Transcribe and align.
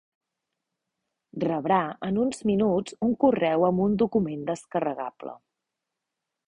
Rebrà 1.43 1.77
en 2.09 2.17
uns 2.23 2.41
minuts 2.51 2.97
un 3.09 3.15
correu 3.25 3.69
amb 3.69 3.85
un 3.87 3.95
document 4.05 4.43
descarregable. 4.53 5.41